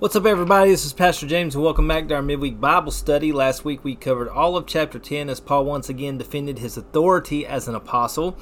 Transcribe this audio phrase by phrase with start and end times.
[0.00, 0.70] What's up, everybody?
[0.70, 3.32] This is Pastor James, and welcome back to our midweek Bible study.
[3.32, 7.44] Last week we covered all of chapter 10 as Paul once again defended his authority
[7.44, 8.38] as an apostle.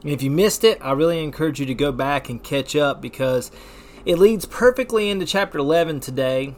[0.00, 3.02] And if you missed it, I really encourage you to go back and catch up
[3.02, 3.50] because
[4.06, 6.54] it leads perfectly into chapter 11 today.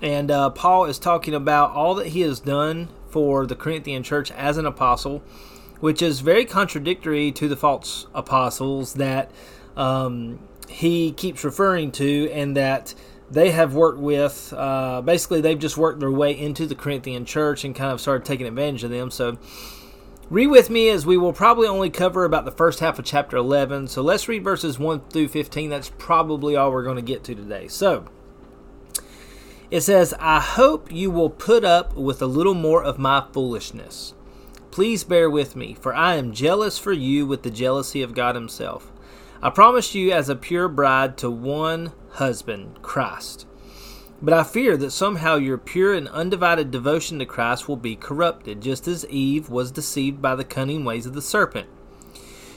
[0.00, 4.30] And uh, Paul is talking about all that he has done for the Corinthian church
[4.30, 5.24] as an apostle,
[5.80, 9.32] which is very contradictory to the false apostles that
[9.76, 10.38] um,
[10.68, 12.94] he keeps referring to, and that
[13.30, 14.52] they have worked with.
[14.56, 18.24] Uh, basically, they've just worked their way into the Corinthian church and kind of started
[18.24, 19.10] taking advantage of them.
[19.10, 19.38] So,
[20.30, 23.36] read with me as we will probably only cover about the first half of chapter
[23.36, 23.88] 11.
[23.88, 25.70] So, let's read verses 1 through 15.
[25.70, 27.68] That's probably all we're going to get to today.
[27.68, 28.06] So,
[29.70, 34.14] it says, I hope you will put up with a little more of my foolishness.
[34.70, 38.34] Please bear with me, for I am jealous for you with the jealousy of God
[38.34, 38.90] Himself.
[39.42, 43.46] I promised you as a pure bride to one husband, Christ.
[44.20, 48.60] But I fear that somehow your pure and undivided devotion to Christ will be corrupted,
[48.60, 51.68] just as Eve was deceived by the cunning ways of the serpent.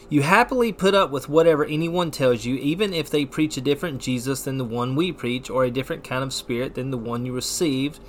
[0.09, 4.02] You happily put up with whatever anyone tells you, even if they preach a different
[4.02, 7.25] Jesus than the one we preach, or a different kind of spirit than the one
[7.25, 7.99] you received,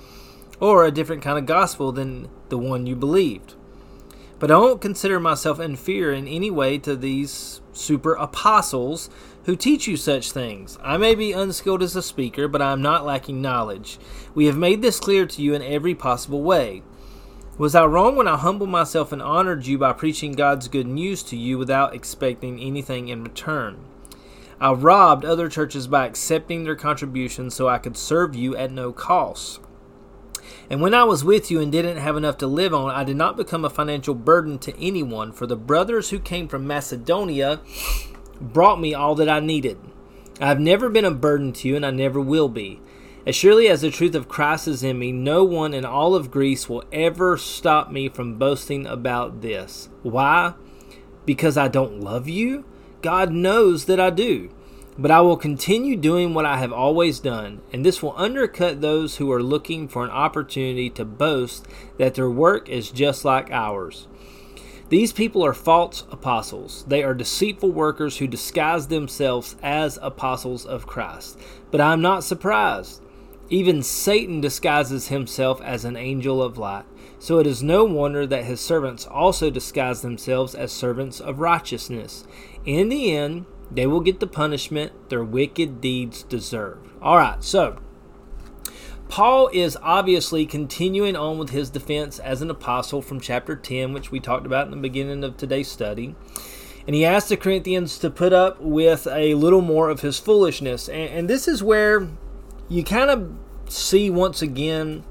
[0.59, 3.53] or a different kind of gospel than the one you believed.
[4.39, 9.09] But I don't consider myself inferior in any way to these super apostles
[9.43, 10.77] who teach you such things.
[10.81, 13.99] I may be unskilled as a speaker, but I am not lacking knowledge.
[14.33, 16.83] We have made this clear to you in every possible way.
[17.57, 21.21] Was I wrong when I humbled myself and honored you by preaching God's good news
[21.23, 23.77] to you without expecting anything in return?
[24.59, 28.91] I robbed other churches by accepting their contributions so I could serve you at no
[28.91, 29.59] cost.
[30.69, 33.17] And when I was with you and didn't have enough to live on, I did
[33.17, 37.59] not become a financial burden to anyone, for the brothers who came from Macedonia
[38.41, 39.77] brought me all that I needed.
[40.39, 42.81] I have never been a burden to you, and I never will be.
[43.25, 46.29] As surely as the truth of Christ is in me, no one in all of
[46.29, 49.87] Greece will ever stop me from boasting about this.
[50.01, 50.55] Why?
[51.25, 52.65] Because I don't love you?
[53.01, 54.49] God knows that I do.
[54.97, 59.17] But I will continue doing what I have always done, and this will undercut those
[59.17, 61.65] who are looking for an opportunity to boast
[61.97, 64.07] that their work is just like ours.
[64.93, 66.85] These people are false apostles.
[66.87, 71.39] They are deceitful workers who disguise themselves as apostles of Christ.
[71.71, 73.01] But I am not surprised.
[73.49, 76.85] Even Satan disguises himself as an angel of light.
[77.17, 82.27] So it is no wonder that his servants also disguise themselves as servants of righteousness.
[82.63, 86.77] In the end, they will get the punishment their wicked deeds deserve.
[87.01, 87.79] All right, so
[89.13, 94.09] Paul is obviously continuing on with his defense as an apostle from chapter 10, which
[94.09, 96.15] we talked about in the beginning of today's study.
[96.87, 100.89] And he asked the Corinthians to put up with a little more of his foolishness.
[100.89, 102.09] And, and this is where
[102.67, 103.31] you kind of
[103.69, 105.03] see once again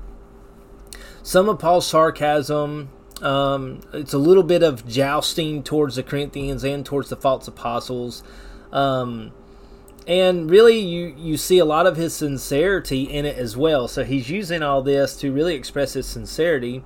[1.23, 2.91] some of Paul's sarcasm.
[3.21, 8.25] Um, it's a little bit of jousting towards the Corinthians and towards the false apostles.
[8.73, 9.31] Um,
[10.07, 14.05] and really you you see a lot of his sincerity in it as well so
[14.05, 16.83] he's using all this to really express his sincerity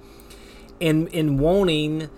[0.81, 2.11] in in wanting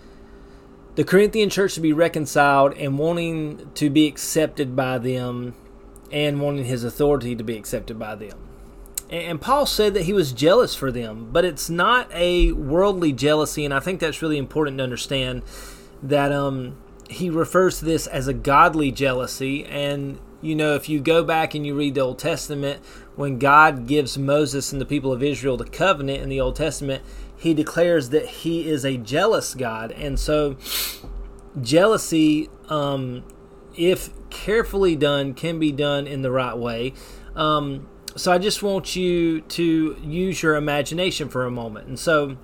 [0.99, 5.55] the Corinthian church to be reconciled and wanting to be accepted by them
[6.11, 8.37] and wanting his authority to be accepted by them.
[9.09, 13.65] And Paul said that he was jealous for them, but it's not a worldly jealousy,
[13.65, 15.45] and I think that's really important to understand
[16.03, 16.77] that um,
[17.09, 21.55] he refers to this as a godly jealousy, and you know, if you go back
[21.55, 22.81] and you read the Old Testament,
[23.17, 27.03] when God gives Moses and the people of Israel the covenant in the Old Testament,
[27.37, 29.91] he declares that he is a jealous God.
[29.93, 30.57] And so,
[31.61, 33.25] jealousy, um,
[33.77, 36.95] if carefully done, can be done in the right way.
[37.35, 41.89] Um, so, I just want you to use your imagination for a moment.
[41.89, 42.37] And so,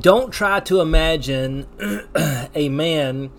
[0.00, 1.66] don't try to imagine
[2.54, 3.30] a man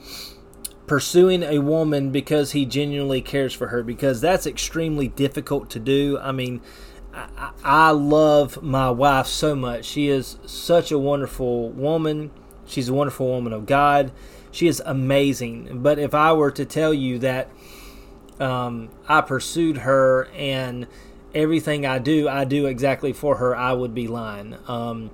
[0.88, 6.18] pursuing a woman because he genuinely cares for her because that's extremely difficult to do.
[6.19, 6.62] I mean,
[7.13, 9.86] I, I, love my wife so much.
[9.86, 12.31] She is such a wonderful woman.
[12.65, 14.12] She's a wonderful woman of God.
[14.51, 15.81] She is amazing.
[15.81, 17.50] But if I were to tell you that
[18.39, 20.88] um, I pursued her and
[21.36, 24.56] everything I do, I do exactly for her, I would be lying.
[24.68, 25.12] Um,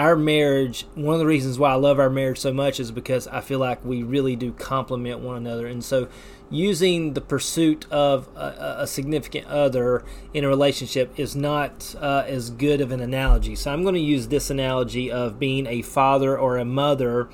[0.00, 3.28] our marriage, one of the reasons why I love our marriage so much is because
[3.28, 5.66] I feel like we really do complement one another.
[5.66, 6.08] And so,
[6.48, 10.02] using the pursuit of a, a significant other
[10.32, 13.54] in a relationship is not uh, as good of an analogy.
[13.54, 17.28] So, I'm going to use this analogy of being a father or a mother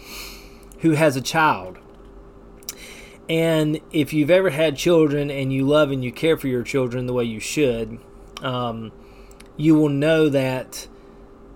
[0.81, 1.79] who has a child.
[3.29, 7.07] And if you've ever had children and you love and you care for your children
[7.07, 8.01] the way you should,
[8.43, 8.91] um,
[9.57, 10.89] you will know that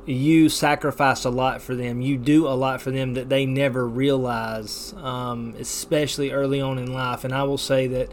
[0.07, 2.01] you sacrifice a lot for them.
[2.01, 6.93] You do a lot for them that they never realize, um, especially early on in
[6.93, 7.25] life.
[7.25, 8.11] And I will say that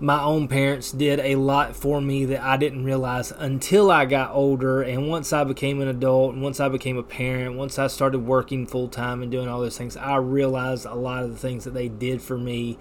[0.00, 4.32] my own parents did a lot for me that I didn't realize until I got
[4.32, 4.82] older.
[4.82, 8.20] And once I became an adult, and once I became a parent, once I started
[8.20, 11.64] working full time and doing all those things, I realized a lot of the things
[11.64, 12.76] that they did for me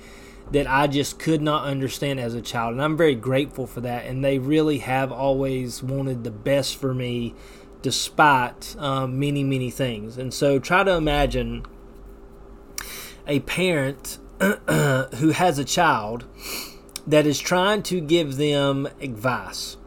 [0.52, 2.74] that I just could not understand as a child.
[2.74, 4.06] And I'm very grateful for that.
[4.06, 7.36] And they really have always wanted the best for me
[7.84, 10.18] despite um, many, many things.
[10.18, 11.64] And so try to imagine
[13.28, 16.26] a parent who has a child
[17.06, 19.78] that is trying to give them advice.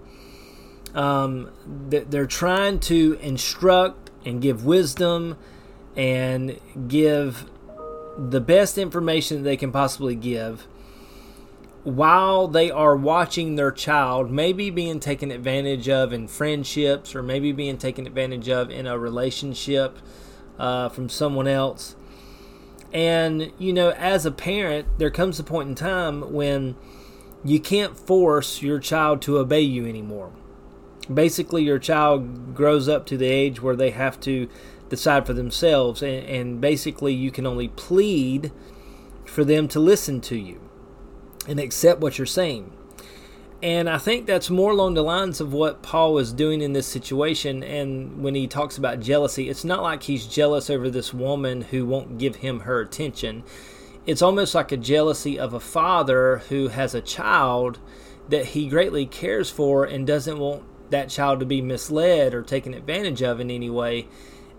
[0.95, 5.37] Um, they're trying to instruct and give wisdom
[5.97, 7.47] and give
[8.19, 10.67] the best information they can possibly give
[11.87, 17.53] while they are watching their child maybe being taken advantage of in friendships or maybe
[17.53, 19.97] being taken advantage of in a relationship
[20.59, 21.95] uh, from someone else.
[22.93, 26.75] And, you know, as a parent, there comes a point in time when
[27.45, 30.33] you can't force your child to obey you anymore.
[31.13, 34.49] Basically, your child grows up to the age where they have to
[34.89, 38.51] decide for themselves, and, and basically, you can only plead
[39.25, 40.66] for them to listen to you
[41.49, 42.73] and accept what you're saying.
[43.63, 46.87] And I think that's more along the lines of what Paul is doing in this
[46.87, 47.63] situation.
[47.63, 51.87] And when he talks about jealousy, it's not like he's jealous over this woman who
[51.87, 53.45] won't give him her attention.
[54.05, 57.79] It's almost like a jealousy of a father who has a child
[58.29, 62.75] that he greatly cares for and doesn't want that child to be misled or taken
[62.75, 64.07] advantage of in any way.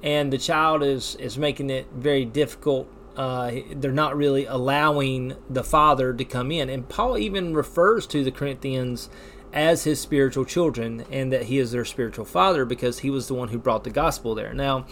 [0.01, 5.63] And the child is, is making it very difficult uh, they're not really allowing the
[5.63, 6.69] Father to come in.
[6.69, 9.09] And Paul even refers to the Corinthians
[9.51, 13.33] as his spiritual children and that he is their spiritual father because he was the
[13.33, 14.53] one who brought the gospel there.
[14.53, 14.85] Now,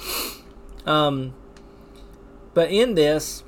[0.85, 1.35] um,
[2.53, 3.43] but in this,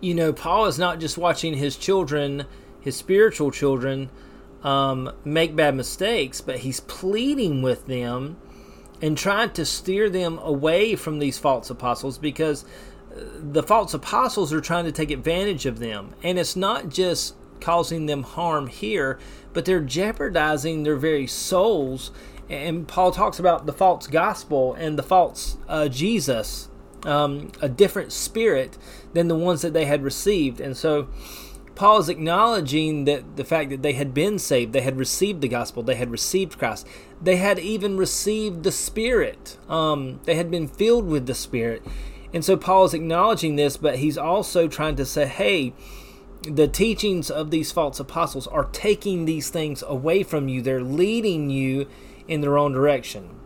[0.00, 2.44] you know, Paul is not just watching his children,
[2.80, 4.10] his spiritual children,
[4.62, 8.36] um, make bad mistakes, but he's pleading with them
[9.02, 12.64] and trying to steer them away from these false apostles because
[13.14, 16.14] the false apostles are trying to take advantage of them.
[16.22, 19.18] And it's not just causing them harm here,
[19.52, 22.10] but they're jeopardizing their very souls.
[22.50, 26.68] And Paul talks about the false gospel and the false uh, Jesus,
[27.04, 28.76] um, a different spirit
[29.12, 30.60] than the ones that they had received.
[30.60, 31.08] And so
[31.74, 35.48] Paul is acknowledging that the fact that they had been saved, they had received the
[35.48, 36.86] gospel, they had received Christ,
[37.20, 41.82] they had even received the Spirit, um, they had been filled with the Spirit.
[42.34, 45.72] And so Paul is acknowledging this, but he's also trying to say, hey,
[46.42, 50.60] the teachings of these false apostles are taking these things away from you.
[50.60, 51.86] They're leading you
[52.26, 53.40] in the wrong direction.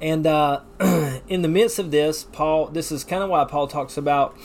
[0.00, 0.62] And uh,
[1.28, 4.36] in the midst of this, Paul, this is kind of why Paul talks about,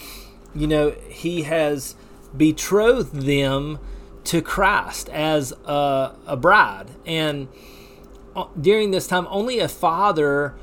[0.53, 1.95] you know, he has
[2.37, 3.79] betrothed them
[4.25, 6.91] to Christ as a, a bride.
[7.03, 7.47] And
[8.35, 10.53] uh, during this time, only a father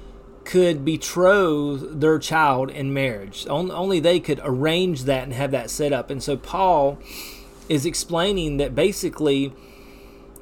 [0.50, 3.46] could betroth their child in marriage.
[3.48, 6.10] Only they could arrange that and have that set up.
[6.10, 6.98] And so Paul
[7.68, 9.52] is explaining that basically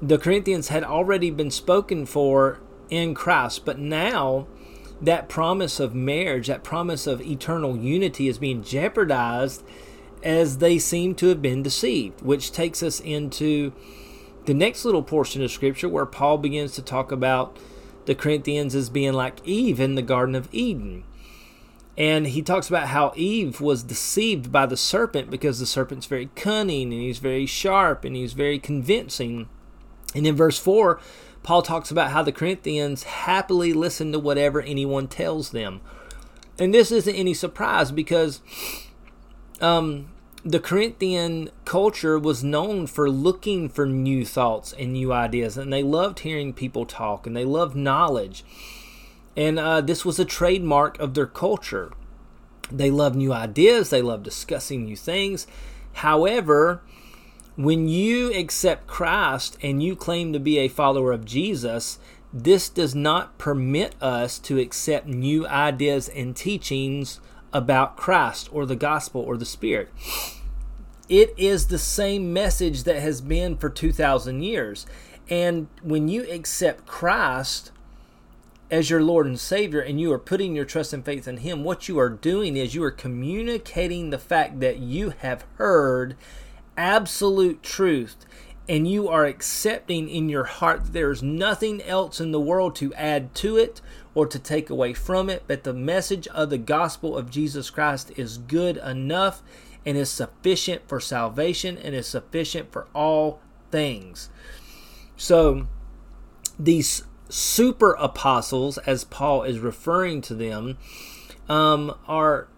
[0.01, 4.47] the Corinthians had already been spoken for in Christ, but now
[5.03, 9.63] that promise of marriage, that promise of eternal unity is being jeopardized
[10.23, 13.73] as they seem to have been deceived, which takes us into
[14.47, 17.59] the next little portion of scripture where Paul begins to talk about
[18.09, 21.05] the Corinthians as being like Eve in the Garden of Eden.
[21.99, 26.31] And he talks about how Eve was deceived by the serpent because the serpent's very
[26.35, 29.47] cunning and he's very sharp and he's very convincing.
[30.15, 30.99] And in verse 4,
[31.43, 35.83] Paul talks about how the Corinthians happily listen to whatever anyone tells them.
[36.59, 38.41] And this isn't any surprise because
[39.61, 40.09] um,
[40.45, 45.83] the Corinthian culture was known for looking for new thoughts and new ideas, and they
[45.83, 48.45] loved hearing people talk and they loved knowledge.
[49.37, 51.93] And uh, this was a trademark of their culture.
[52.71, 55.47] They love new ideas, they love discussing new things.
[55.95, 56.83] However,
[57.57, 61.99] when you accept Christ and you claim to be a follower of Jesus,
[62.33, 67.21] this does not permit us to accept new ideas and teachings
[67.53, 69.89] about Christ or the gospel or the Spirit.
[71.09, 74.87] It is the same message that has been for 2,000 years.
[75.31, 77.71] And when you accept Christ
[78.71, 81.65] as your Lord and Savior and you are putting your trust and faith in Him,
[81.65, 86.17] what you are doing is you are communicating the fact that you have heard
[86.77, 88.27] absolute truth
[88.69, 92.93] and you are accepting in your heart that there's nothing else in the world to
[92.95, 93.81] add to it
[94.19, 98.11] or to take away from it, but the message of the gospel of Jesus Christ
[98.17, 99.45] is good enough
[99.87, 103.39] and is sufficient for salvation and is sufficient for all
[103.71, 104.29] things.
[105.17, 105.69] So,
[106.59, 110.79] these super apostles, as Paul is referring to them,
[111.49, 112.49] um, are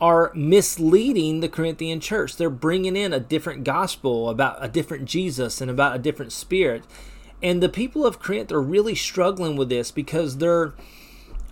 [0.00, 2.34] are misleading the Corinthian church.
[2.34, 6.82] They're bringing in a different gospel about a different Jesus and about a different spirit.
[7.42, 10.74] And the people of Corinth are really struggling with this because their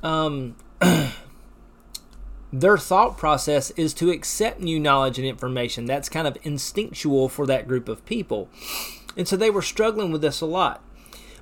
[0.02, 0.56] um,
[2.52, 5.84] their thought process is to accept new knowledge and information.
[5.84, 8.48] That's kind of instinctual for that group of people.
[9.16, 10.82] And so they were struggling with this a lot.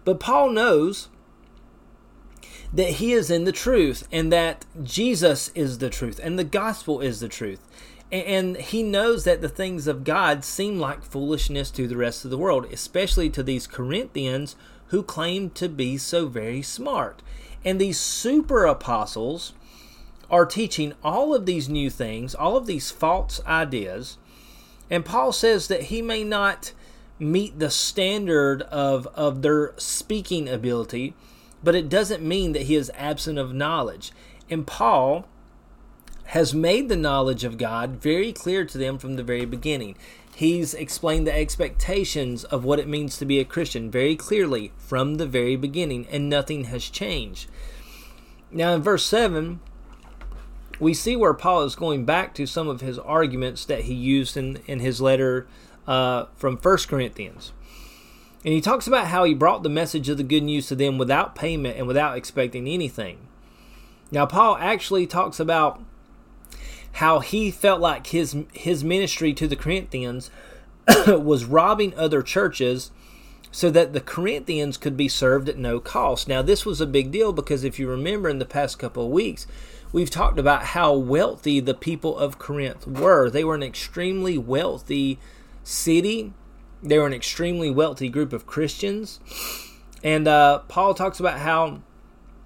[0.04, 1.08] But Paul knows
[2.72, 7.00] that he is in the truth and that Jesus is the truth and the gospel
[7.00, 7.60] is the truth.
[8.12, 12.30] And he knows that the things of God seem like foolishness to the rest of
[12.30, 14.56] the world, especially to these Corinthians
[14.88, 17.23] who claim to be so very smart.
[17.64, 19.54] And these super apostles
[20.30, 24.18] are teaching all of these new things, all of these false ideas.
[24.90, 26.73] And Paul says that he may not
[27.18, 31.14] meet the standard of, of their speaking ability,
[31.62, 34.12] but it doesn't mean that he is absent of knowledge.
[34.50, 35.26] And Paul
[36.26, 39.97] has made the knowledge of God very clear to them from the very beginning.
[40.35, 45.16] He's explained the expectations of what it means to be a Christian very clearly from
[45.16, 47.49] the very beginning, and nothing has changed.
[48.50, 49.61] Now, in verse 7,
[50.81, 54.37] we see where Paul is going back to some of his arguments that he used
[54.37, 55.47] in, in his letter
[55.87, 57.52] uh, from 1 Corinthians.
[58.45, 60.99] And he talks about how he brought the message of the good news to them
[60.99, 63.19] without payment and without expecting anything.
[64.11, 65.81] Now, Paul actually talks about
[66.94, 70.30] how he felt like his his ministry to the Corinthians
[71.06, 72.90] was robbing other churches
[73.50, 76.26] so that the Corinthians could be served at no cost.
[76.26, 79.12] Now, this was a big deal because if you remember in the past couple of
[79.12, 79.46] weeks,
[79.92, 83.30] we've talked about how wealthy the people of Corinth were.
[83.30, 85.20] They were an extremely wealthy
[85.62, 86.32] city
[86.84, 89.18] they were an extremely wealthy group of Christians.
[90.02, 91.80] And uh, Paul talks about how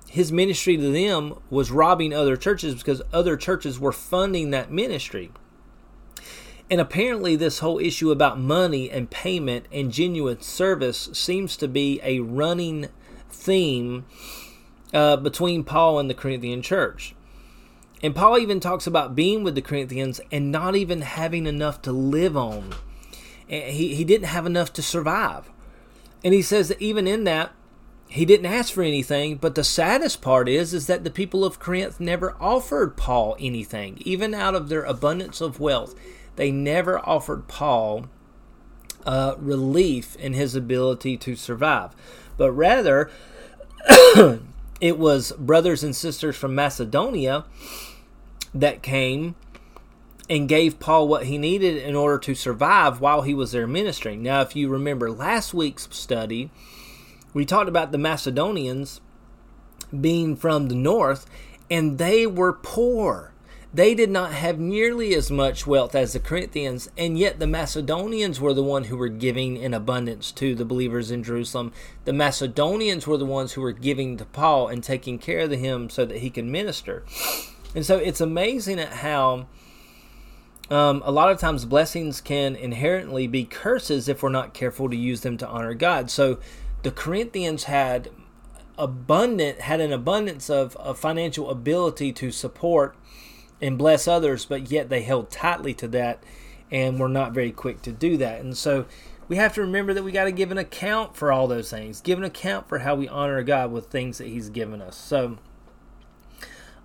[0.08, 5.30] his ministry to them was robbing other churches because other churches were funding that ministry.
[6.70, 12.00] And apparently, this whole issue about money and payment and genuine service seems to be
[12.02, 12.88] a running
[13.30, 14.04] theme
[14.92, 17.14] uh, between Paul and the Corinthian church.
[18.02, 21.92] And Paul even talks about being with the Corinthians and not even having enough to
[21.92, 22.74] live on
[23.48, 25.50] he, he didn't have enough to survive.
[26.22, 27.52] And he says that even in that,
[28.08, 31.60] he didn't ask for anything, but the saddest part is is that the people of
[31.60, 35.94] Corinth never offered Paul anything, even out of their abundance of wealth.
[36.36, 38.06] They never offered Paul
[39.04, 41.90] uh, relief in his ability to survive,
[42.38, 43.10] but rather
[44.80, 47.44] it was brothers and sisters from Macedonia
[48.54, 49.34] that came
[50.30, 54.22] and gave Paul what he needed in order to survive while he was there ministering.
[54.22, 56.50] Now, if you remember last week's study,
[57.34, 59.00] we talked about the Macedonians
[59.98, 61.26] being from the north,
[61.70, 63.32] and they were poor.
[63.72, 68.40] They did not have nearly as much wealth as the Corinthians, and yet the Macedonians
[68.40, 71.72] were the one who were giving in abundance to the believers in Jerusalem.
[72.06, 75.90] The Macedonians were the ones who were giving to Paul and taking care of him
[75.90, 77.04] so that he could minister.
[77.74, 79.46] And so it's amazing at how
[80.70, 84.96] um, a lot of times blessings can inherently be curses if we're not careful to
[84.96, 86.10] use them to honor God.
[86.10, 86.38] So
[86.82, 88.10] the Corinthians had
[88.76, 92.94] abundant had an abundance of, of financial ability to support
[93.60, 96.22] and bless others, but yet they held tightly to that
[96.70, 98.40] and were not very quick to do that.
[98.40, 98.86] And so
[99.26, 102.00] we have to remember that we got to give an account for all those things,
[102.00, 104.96] give an account for how we honor God with things that He's given us.
[104.96, 105.38] So,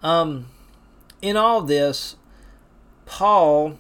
[0.02, 0.48] um,
[1.22, 2.18] in all this,
[3.06, 3.80] Paul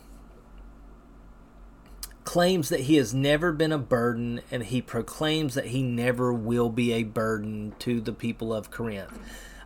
[2.34, 6.68] claims that he has never been a burden and he proclaims that he never will
[6.68, 9.20] be a burden to the people of Corinth.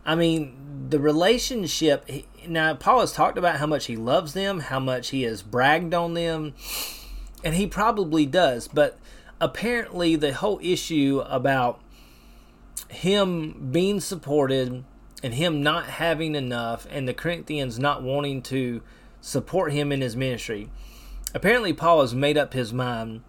[0.04, 2.06] I mean, the relationship.
[2.46, 5.94] Now, Paul has talked about how much he loves them, how much he has bragged
[5.94, 6.52] on them,
[7.42, 8.68] and he probably does.
[8.68, 8.98] But
[9.40, 11.80] apparently, the whole issue about
[12.88, 14.84] him being supported
[15.22, 18.82] and him not having enough, and the Corinthians not wanting to
[19.22, 20.68] support him in his ministry.
[21.34, 23.22] Apparently, Paul has made up his mind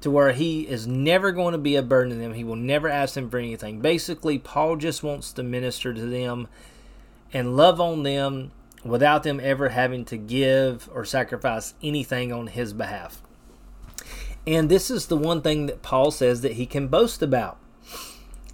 [0.00, 2.34] to where he is never going to be a burden to them.
[2.34, 3.80] He will never ask them for anything.
[3.80, 6.48] Basically, Paul just wants to minister to them
[7.32, 8.52] and love on them
[8.84, 13.22] without them ever having to give or sacrifice anything on his behalf.
[14.46, 17.58] And this is the one thing that Paul says that he can boast about.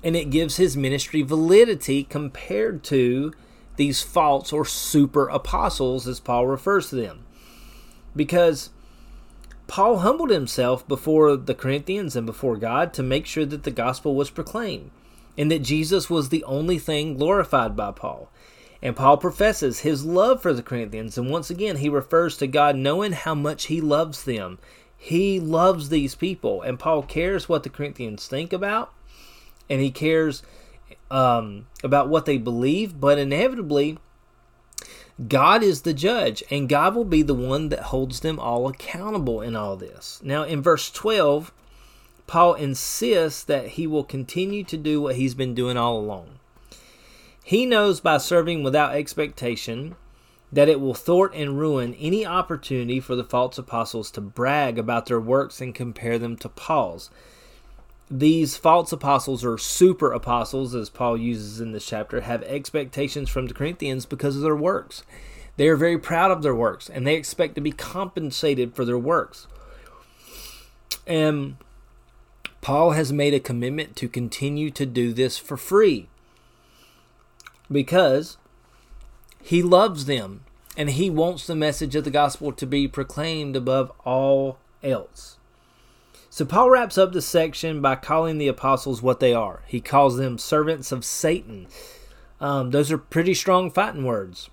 [0.02, 3.32] And it gives his ministry validity compared to
[3.76, 7.24] these false or super apostles, as Paul refers to them.
[8.16, 8.70] Because
[9.66, 14.14] Paul humbled himself before the Corinthians and before God to make sure that the gospel
[14.14, 14.90] was proclaimed
[15.36, 18.30] and that Jesus was the only thing glorified by Paul.
[18.82, 22.76] And Paul professes his love for the Corinthians, and once again, he refers to God
[22.76, 24.58] knowing how much he loves them.
[24.96, 28.92] He loves these people, and Paul cares what the Corinthians think about,
[29.70, 30.42] and he cares
[31.10, 33.98] um, about what they believe, but inevitably,
[35.28, 39.40] God is the judge, and God will be the one that holds them all accountable
[39.40, 40.20] in all this.
[40.24, 41.52] Now, in verse 12,
[42.26, 46.40] Paul insists that he will continue to do what he's been doing all along.
[47.44, 49.94] He knows by serving without expectation
[50.50, 55.06] that it will thwart and ruin any opportunity for the false apostles to brag about
[55.06, 57.10] their works and compare them to Paul's.
[58.16, 63.46] These false apostles, or super apostles, as Paul uses in this chapter, have expectations from
[63.48, 65.02] the Corinthians because of their works.
[65.56, 68.96] They are very proud of their works and they expect to be compensated for their
[68.96, 69.48] works.
[71.08, 71.56] And
[72.60, 76.08] Paul has made a commitment to continue to do this for free
[77.68, 78.36] because
[79.42, 80.44] he loves them
[80.76, 85.36] and he wants the message of the gospel to be proclaimed above all else.
[86.34, 89.62] So Paul wraps up the section by calling the apostles what they are.
[89.68, 91.68] He calls them servants of Satan.
[92.40, 94.50] Um, those are pretty strong fighting words.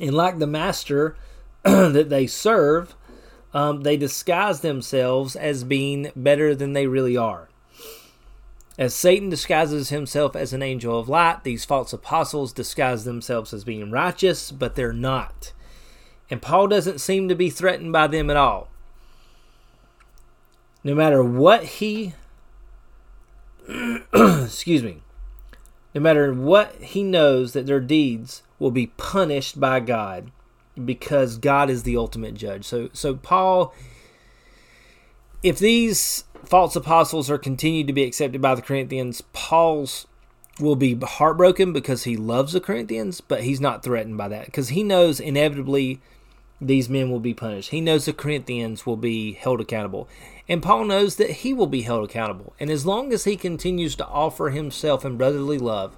[0.00, 1.14] And like the master
[1.64, 2.94] that they serve,
[3.52, 7.50] um, they disguise themselves as being better than they really are.
[8.78, 13.64] As Satan disguises himself as an angel of light, these false apostles disguise themselves as
[13.64, 15.52] being righteous, but they're not.
[16.30, 18.70] And Paul doesn't seem to be threatened by them at all.
[20.86, 22.14] No matter what he
[24.14, 25.02] excuse me.
[25.92, 30.30] No matter what he knows that their deeds will be punished by God
[30.84, 32.64] because God is the ultimate judge.
[32.64, 33.74] So so Paul
[35.42, 40.06] if these false apostles are continued to be accepted by the Corinthians, Paul's
[40.60, 44.68] will be heartbroken because he loves the Corinthians, but he's not threatened by that because
[44.68, 46.00] he knows inevitably
[46.60, 47.70] these men will be punished.
[47.70, 50.08] He knows the Corinthians will be held accountable.
[50.48, 52.54] And Paul knows that he will be held accountable.
[52.58, 55.94] And as long as he continues to offer himself in brotherly love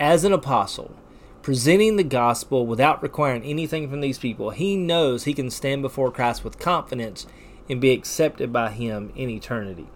[0.00, 0.96] as an apostle,
[1.42, 6.10] presenting the gospel without requiring anything from these people, he knows he can stand before
[6.10, 7.26] Christ with confidence
[7.68, 9.86] and be accepted by him in eternity.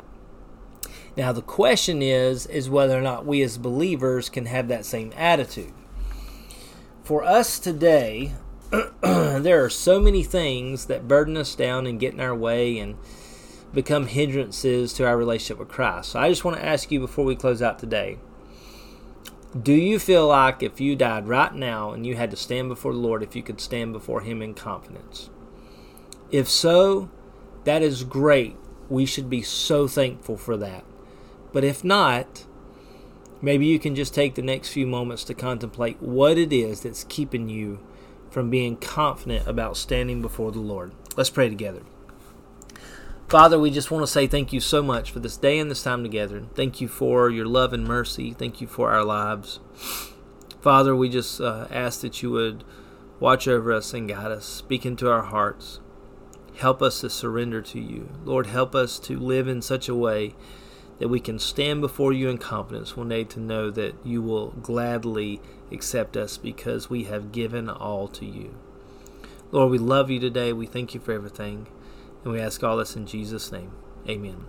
[1.16, 5.12] Now the question is is whether or not we as believers can have that same
[5.16, 5.72] attitude.
[7.02, 8.34] For us today,
[9.02, 12.96] there are so many things that burden us down and get in our way and
[13.72, 16.10] become hindrances to our relationship with Christ.
[16.10, 18.18] So I just want to ask you before we close out today
[19.60, 22.92] do you feel like if you died right now and you had to stand before
[22.92, 25.30] the Lord, if you could stand before Him in confidence?
[26.30, 27.08] If so,
[27.64, 28.56] that is great.
[28.90, 30.84] We should be so thankful for that.
[31.52, 32.44] But if not,
[33.40, 37.04] maybe you can just take the next few moments to contemplate what it is that's
[37.04, 37.80] keeping you
[38.30, 40.92] from being confident about standing before the Lord.
[41.16, 41.82] Let's pray together.
[43.28, 45.82] Father, we just want to say thank you so much for this day and this
[45.82, 46.44] time together.
[46.54, 48.32] Thank you for your love and mercy.
[48.32, 49.60] Thank you for our lives.
[50.62, 52.64] Father, we just uh, ask that you would
[53.20, 55.80] watch over us and guide us, speak into our hearts.
[56.56, 58.08] Help us to surrender to you.
[58.24, 60.34] Lord, help us to live in such a way
[60.98, 64.50] that we can stand before you in confidence one day to know that you will
[64.62, 68.54] gladly accept us because we have given all to you.
[69.50, 70.52] Lord, we love you today.
[70.52, 71.68] We thank you for everything.
[72.24, 73.72] And we ask all this in Jesus' name.
[74.08, 74.46] Amen.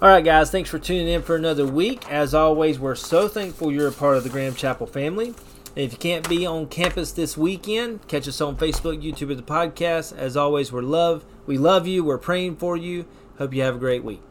[0.00, 2.08] All right, guys, thanks for tuning in for another week.
[2.08, 5.34] As always, we're so thankful you're a part of the Graham Chapel family.
[5.74, 9.34] And if you can't be on campus this weekend, catch us on Facebook, YouTube, or
[9.34, 10.16] the podcast.
[10.16, 11.24] As always, we're love.
[11.46, 12.04] We love you.
[12.04, 13.06] We're praying for you.
[13.38, 14.22] Hope you have a great week.